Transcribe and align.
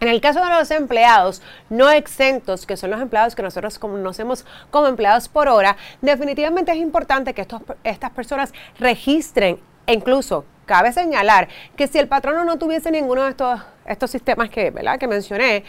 En 0.00 0.08
el 0.08 0.20
caso 0.20 0.44
de 0.44 0.50
los 0.50 0.70
empleados 0.70 1.42
no 1.70 1.90
exentos, 1.90 2.66
que 2.66 2.76
son 2.76 2.90
los 2.90 3.00
empleados 3.00 3.34
que 3.34 3.42
nosotros 3.42 3.78
conocemos 3.78 4.44
como 4.70 4.86
empleados 4.86 5.28
por 5.28 5.48
hora, 5.48 5.76
definitivamente 6.00 6.70
es 6.70 6.78
importante 6.78 7.34
que 7.34 7.46
estas 7.82 8.10
personas 8.10 8.52
registren 8.78 9.58
e 9.86 9.94
incluso 9.94 10.44
cabe 10.66 10.92
señalar 10.92 11.48
que 11.74 11.88
si 11.88 11.98
el 11.98 12.06
patrono 12.06 12.44
no 12.44 12.58
tuviese 12.58 12.90
ninguno 12.92 13.24
de 13.24 13.30
estos, 13.30 13.60
estos 13.86 14.10
sistemas 14.10 14.50
que, 14.50 14.70
¿verdad? 14.70 14.98
que 14.98 15.08
mencioné, 15.08 15.64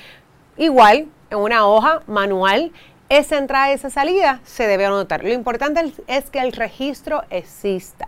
igual 0.58 1.08
en 1.32 1.38
una 1.38 1.66
hoja 1.66 2.02
manual 2.06 2.72
esa 3.10 3.38
entrada 3.38 3.72
y 3.72 3.74
esa 3.74 3.90
salida 3.90 4.40
se 4.46 4.68
debe 4.68 4.86
anotar. 4.86 5.24
Lo 5.24 5.34
importante 5.34 5.94
es 6.08 6.30
que 6.30 6.40
el 6.40 6.54
registro 6.54 7.24
exista. 7.32 8.08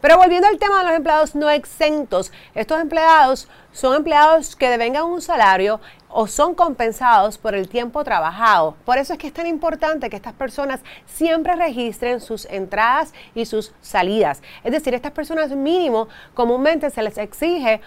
Pero 0.00 0.18
volviendo 0.18 0.46
al 0.46 0.58
tema 0.58 0.78
de 0.78 0.84
los 0.84 0.94
empleados 0.94 1.34
no 1.34 1.50
exentos, 1.50 2.32
estos 2.54 2.80
empleados 2.80 3.48
son 3.72 3.96
empleados 3.96 4.54
que 4.54 4.68
devengan 4.68 5.04
un 5.04 5.20
salario 5.20 5.80
o 6.08 6.28
son 6.28 6.54
compensados 6.54 7.38
por 7.38 7.54
el 7.54 7.68
tiempo 7.68 8.04
trabajado. 8.04 8.76
Por 8.84 8.98
eso 8.98 9.14
es 9.14 9.18
que 9.18 9.26
es 9.26 9.32
tan 9.32 9.46
importante 9.46 10.08
que 10.08 10.16
estas 10.16 10.34
personas 10.34 10.80
siempre 11.06 11.56
registren 11.56 12.20
sus 12.20 12.44
entradas 12.46 13.12
y 13.34 13.46
sus 13.46 13.72
salidas. 13.80 14.42
Es 14.62 14.70
decir, 14.70 14.94
estas 14.94 15.12
personas 15.12 15.50
mínimo 15.50 16.08
comúnmente 16.34 16.90
se 16.90 17.02
les 17.02 17.18
exige 17.18 17.80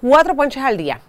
cuatro 0.00 0.36
ponches 0.36 0.62
al 0.62 0.76
día 0.76 1.00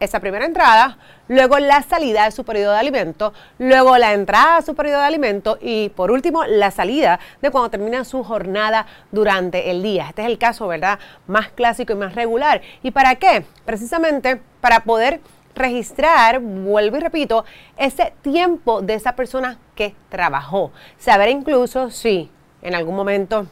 esa 0.00 0.20
primera 0.20 0.44
entrada, 0.44 0.98
luego 1.28 1.58
la 1.58 1.82
salida 1.82 2.24
de 2.24 2.30
su 2.30 2.44
periodo 2.44 2.72
de 2.72 2.78
alimento, 2.78 3.32
luego 3.58 3.96
la 3.98 4.12
entrada 4.12 4.58
a 4.58 4.62
su 4.62 4.74
periodo 4.74 5.00
de 5.00 5.06
alimento 5.06 5.58
y 5.60 5.88
por 5.90 6.10
último 6.10 6.44
la 6.44 6.70
salida 6.70 7.18
de 7.42 7.50
cuando 7.50 7.70
termina 7.70 8.04
su 8.04 8.22
jornada 8.22 8.86
durante 9.10 9.70
el 9.70 9.82
día. 9.82 10.06
Este 10.08 10.22
es 10.22 10.28
el 10.28 10.38
caso, 10.38 10.68
¿verdad? 10.68 10.98
Más 11.26 11.48
clásico 11.48 11.92
y 11.92 11.96
más 11.96 12.14
regular. 12.14 12.62
¿Y 12.82 12.90
para 12.90 13.16
qué? 13.16 13.44
Precisamente 13.64 14.40
para 14.60 14.80
poder 14.80 15.20
registrar, 15.54 16.38
vuelvo 16.40 16.96
y 16.96 17.00
repito, 17.00 17.44
ese 17.76 18.12
tiempo 18.22 18.80
de 18.80 18.94
esa 18.94 19.16
persona 19.16 19.58
que 19.74 19.94
trabajó. 20.08 20.70
Saber 20.98 21.28
incluso 21.28 21.90
si 21.90 22.30
en 22.62 22.74
algún 22.74 22.94
momento 22.94 23.46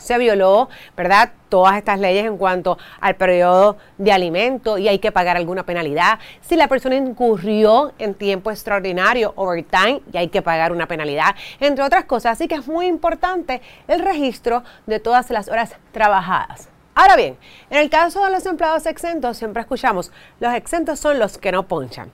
se 0.00 0.18
violó, 0.18 0.68
¿verdad? 0.96 1.30
Todas 1.48 1.76
estas 1.76 2.00
leyes 2.00 2.24
en 2.24 2.36
cuanto 2.36 2.78
al 3.00 3.16
periodo 3.16 3.76
de 3.98 4.12
alimento 4.12 4.78
y 4.78 4.88
hay 4.88 4.98
que 4.98 5.12
pagar 5.12 5.36
alguna 5.36 5.64
penalidad. 5.64 6.18
Si 6.40 6.56
la 6.56 6.68
persona 6.68 6.96
incurrió 6.96 7.92
en 7.98 8.14
tiempo 8.14 8.50
extraordinario, 8.50 9.32
overtime, 9.36 10.00
y 10.12 10.16
hay 10.16 10.28
que 10.28 10.42
pagar 10.42 10.72
una 10.72 10.86
penalidad, 10.86 11.34
entre 11.60 11.84
otras 11.84 12.04
cosas. 12.04 12.32
Así 12.32 12.48
que 12.48 12.56
es 12.56 12.66
muy 12.66 12.86
importante 12.86 13.60
el 13.88 14.00
registro 14.00 14.62
de 14.86 15.00
todas 15.00 15.30
las 15.30 15.48
horas 15.48 15.76
trabajadas. 15.92 16.68
Ahora 16.94 17.16
bien, 17.16 17.36
en 17.70 17.78
el 17.78 17.88
caso 17.88 18.24
de 18.24 18.30
los 18.30 18.44
empleados 18.46 18.86
exentos, 18.86 19.36
siempre 19.36 19.62
escuchamos, 19.62 20.12
los 20.38 20.54
exentos 20.54 20.98
son 20.98 21.18
los 21.18 21.38
que 21.38 21.52
no 21.52 21.66
ponchan. 21.66 22.10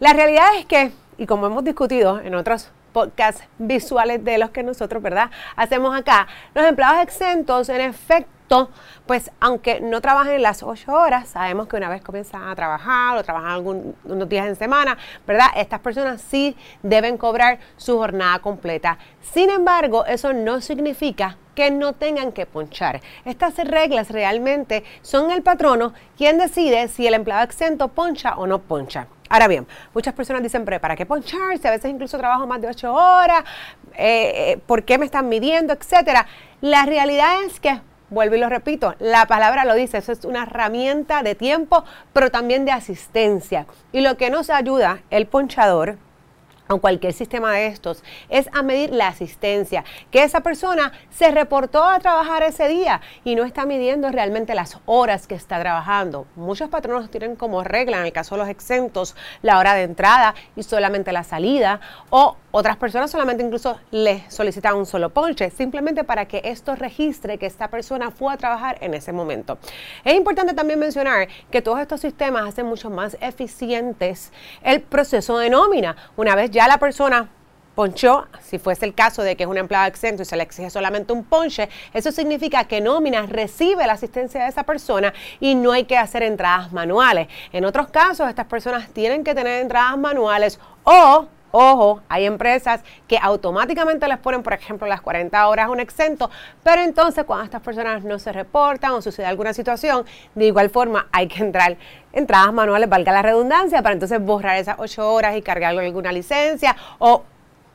La 0.00 0.12
realidad 0.12 0.56
es 0.58 0.66
que, 0.66 0.92
y 1.18 1.26
como 1.26 1.46
hemos 1.46 1.64
discutido 1.64 2.20
en 2.20 2.34
otros 2.34 2.70
podcasts 2.92 3.44
visuales 3.58 4.24
de 4.24 4.38
los 4.38 4.50
que 4.50 4.62
nosotros, 4.62 5.02
¿verdad? 5.02 5.30
Hacemos 5.56 5.96
acá. 5.96 6.26
Los 6.54 6.64
empleados 6.66 7.02
exentos, 7.02 7.68
en 7.68 7.80
efecto, 7.80 8.70
pues 9.06 9.30
aunque 9.40 9.80
no 9.80 10.00
trabajen 10.00 10.42
las 10.42 10.62
ocho 10.62 10.92
horas, 10.92 11.28
sabemos 11.30 11.68
que 11.68 11.76
una 11.76 11.88
vez 11.88 12.02
comienzan 12.02 12.48
a 12.48 12.54
trabajar 12.54 13.16
o 13.16 13.22
trabajan 13.22 13.50
algunos 13.50 14.28
días 14.28 14.46
en 14.46 14.56
semana, 14.56 14.98
¿verdad? 15.26 15.46
Estas 15.56 15.80
personas 15.80 16.20
sí 16.20 16.54
deben 16.82 17.16
cobrar 17.16 17.58
su 17.76 17.96
jornada 17.96 18.38
completa. 18.40 18.98
Sin 19.20 19.48
embargo, 19.48 20.04
eso 20.04 20.32
no 20.32 20.60
significa 20.60 21.38
que 21.54 21.70
no 21.70 21.92
tengan 21.92 22.32
que 22.32 22.46
ponchar. 22.46 23.00
Estas 23.24 23.56
reglas 23.56 24.10
realmente 24.10 24.84
son 25.02 25.30
el 25.30 25.42
patrono 25.42 25.92
quien 26.16 26.38
decide 26.38 26.88
si 26.88 27.06
el 27.06 27.14
empleado 27.14 27.44
exento 27.44 27.88
poncha 27.88 28.36
o 28.36 28.46
no 28.46 28.58
poncha. 28.58 29.06
Ahora 29.32 29.48
bien, 29.48 29.66
muchas 29.94 30.12
personas 30.12 30.42
dicen, 30.42 30.62
pero 30.66 30.78
¿para 30.78 30.94
qué 30.94 31.06
poncharse? 31.06 31.66
A 31.66 31.70
veces 31.70 31.90
incluso 31.90 32.18
trabajo 32.18 32.46
más 32.46 32.60
de 32.60 32.68
ocho 32.68 32.92
horas, 32.92 33.42
eh, 33.94 34.52
eh, 34.52 34.60
¿por 34.66 34.84
qué 34.84 34.98
me 34.98 35.06
están 35.06 35.30
midiendo? 35.30 35.72
Etcétera. 35.72 36.26
La 36.60 36.84
realidad 36.84 37.42
es 37.46 37.58
que 37.58 37.80
vuelvo 38.10 38.34
y 38.34 38.38
lo 38.38 38.50
repito, 38.50 38.94
la 38.98 39.24
palabra 39.24 39.64
lo 39.64 39.72
dice, 39.72 39.96
eso 39.96 40.12
es 40.12 40.26
una 40.26 40.42
herramienta 40.42 41.22
de 41.22 41.34
tiempo, 41.34 41.82
pero 42.12 42.30
también 42.30 42.66
de 42.66 42.72
asistencia. 42.72 43.64
Y 43.90 44.02
lo 44.02 44.18
que 44.18 44.28
nos 44.28 44.50
ayuda 44.50 45.00
el 45.08 45.26
ponchador 45.26 45.96
o 46.68 46.78
cualquier 46.78 47.12
sistema 47.12 47.52
de 47.52 47.66
estos, 47.66 48.02
es 48.28 48.48
a 48.52 48.62
medir 48.62 48.90
la 48.90 49.08
asistencia, 49.08 49.84
que 50.10 50.22
esa 50.22 50.40
persona 50.40 50.92
se 51.10 51.30
reportó 51.30 51.84
a 51.84 51.98
trabajar 51.98 52.42
ese 52.42 52.68
día 52.68 53.00
y 53.24 53.34
no 53.34 53.44
está 53.44 53.66
midiendo 53.66 54.10
realmente 54.10 54.54
las 54.54 54.78
horas 54.86 55.26
que 55.26 55.34
está 55.34 55.60
trabajando. 55.60 56.26
Muchos 56.36 56.68
patronos 56.68 57.10
tienen 57.10 57.36
como 57.36 57.64
regla, 57.64 57.98
en 57.98 58.06
el 58.06 58.12
caso 58.12 58.34
de 58.34 58.40
los 58.40 58.48
exentos, 58.48 59.16
la 59.42 59.58
hora 59.58 59.74
de 59.74 59.82
entrada 59.82 60.34
y 60.56 60.62
solamente 60.62 61.12
la 61.12 61.24
salida, 61.24 61.80
o 62.10 62.36
otras 62.52 62.76
personas 62.76 63.10
solamente 63.10 63.42
incluso 63.42 63.78
le 63.90 64.24
solicitan 64.30 64.76
un 64.76 64.86
solo 64.86 65.10
ponche, 65.10 65.50
simplemente 65.50 66.04
para 66.04 66.26
que 66.26 66.42
esto 66.44 66.76
registre 66.76 67.38
que 67.38 67.46
esta 67.46 67.68
persona 67.68 68.10
fue 68.10 68.32
a 68.32 68.36
trabajar 68.36 68.78
en 68.80 68.94
ese 68.94 69.12
momento. 69.12 69.58
Es 70.04 70.14
importante 70.14 70.54
también 70.54 70.78
mencionar 70.78 71.28
que 71.50 71.62
todos 71.62 71.80
estos 71.80 72.00
sistemas 72.00 72.46
hacen 72.48 72.66
mucho 72.66 72.90
más 72.90 73.16
eficientes 73.20 74.32
el 74.62 74.82
proceso 74.82 75.38
de 75.38 75.50
nómina. 75.50 75.96
Una 76.16 76.34
vez 76.34 76.50
ya 76.50 76.68
la 76.68 76.78
persona 76.78 77.28
ponchó, 77.74 78.26
si 78.42 78.58
fuese 78.58 78.84
el 78.84 78.94
caso 78.94 79.22
de 79.22 79.34
que 79.34 79.44
es 79.44 79.48
un 79.48 79.56
empleado 79.56 79.86
exento 79.86 80.22
y 80.22 80.26
se 80.26 80.36
le 80.36 80.42
exige 80.42 80.68
solamente 80.68 81.12
un 81.12 81.24
ponche, 81.24 81.70
eso 81.94 82.12
significa 82.12 82.64
que 82.64 82.82
nómina 82.82 83.22
recibe 83.26 83.86
la 83.86 83.94
asistencia 83.94 84.42
de 84.42 84.50
esa 84.50 84.64
persona 84.64 85.14
y 85.40 85.54
no 85.54 85.72
hay 85.72 85.84
que 85.84 85.96
hacer 85.96 86.22
entradas 86.22 86.70
manuales. 86.72 87.28
En 87.52 87.64
otros 87.64 87.88
casos, 87.88 88.28
estas 88.28 88.46
personas 88.46 88.88
tienen 88.90 89.24
que 89.24 89.34
tener 89.34 89.62
entradas 89.62 89.96
manuales 89.96 90.60
o 90.84 91.28
Ojo, 91.52 92.00
hay 92.08 92.24
empresas 92.24 92.80
que 93.06 93.18
automáticamente 93.18 94.08
les 94.08 94.18
ponen, 94.18 94.42
por 94.42 94.54
ejemplo, 94.54 94.88
las 94.88 95.02
40 95.02 95.46
horas 95.48 95.68
un 95.68 95.80
exento, 95.80 96.30
pero 96.64 96.82
entonces 96.82 97.24
cuando 97.24 97.44
estas 97.44 97.60
personas 97.60 98.02
no 98.04 98.18
se 98.18 98.32
reportan 98.32 98.92
o 98.92 99.02
sucede 99.02 99.26
alguna 99.26 99.52
situación, 99.52 100.06
de 100.34 100.46
igual 100.46 100.70
forma 100.70 101.08
hay 101.12 101.28
que 101.28 101.42
entrar 101.42 101.76
entradas 102.14 102.54
manuales, 102.54 102.88
valga 102.88 103.12
la 103.12 103.20
redundancia, 103.20 103.82
para 103.82 103.92
entonces 103.92 104.18
borrar 104.24 104.56
esas 104.56 104.76
8 104.78 105.12
horas 105.12 105.36
y 105.36 105.42
cargarlo 105.42 105.82
en 105.82 105.88
alguna 105.88 106.10
licencia 106.10 106.74
o 106.98 107.22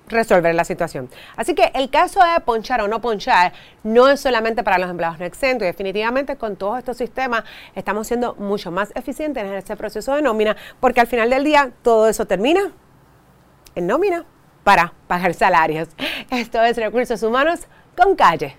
resolver 0.08 0.56
la 0.56 0.64
situación. 0.64 1.10
Así 1.36 1.54
que 1.54 1.72
el 1.76 1.92
caso 1.92 2.20
de 2.22 2.40
ponchar 2.42 2.82
o 2.82 2.88
no 2.88 3.00
ponchar 3.00 3.54
no 3.84 4.08
es 4.08 4.20
solamente 4.20 4.64
para 4.64 4.80
los 4.80 4.90
empleados 4.90 5.20
no 5.20 5.26
exentos 5.26 5.66
y 5.66 5.68
definitivamente 5.68 6.36
con 6.38 6.56
todos 6.56 6.80
estos 6.80 6.98
sistemas 6.98 7.44
estamos 7.76 8.08
siendo 8.08 8.34
mucho 8.36 8.72
más 8.72 8.92
eficientes 8.96 9.44
en 9.44 9.54
este 9.54 9.76
proceso 9.76 10.16
de 10.16 10.22
nómina 10.24 10.56
porque 10.80 11.02
al 11.02 11.08
final 11.08 11.30
del 11.30 11.44
día 11.44 11.72
todo 11.84 12.08
eso 12.08 12.26
termina 12.26 12.72
en 13.78 13.86
nómina 13.86 14.26
para 14.64 14.94
pagar 15.08 15.34
salarios. 15.34 15.88
Esto 16.32 16.62
es 16.64 16.78
Recursos 16.78 17.22
Humanos 17.24 17.68
con 17.96 18.16
Calle. 18.16 18.58